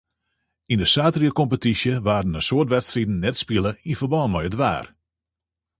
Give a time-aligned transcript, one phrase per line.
[0.71, 4.87] Yn de saterdeiskompetysje waarden in soad wedstriden net spile yn ferbân mei it waar.